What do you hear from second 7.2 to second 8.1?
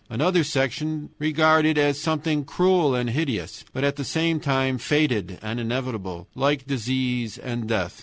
and death.